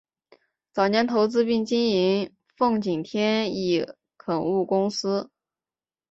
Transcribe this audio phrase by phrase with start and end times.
[0.73, 3.85] 早年投资并经营奉锦天一
[4.17, 5.29] 垦务公司。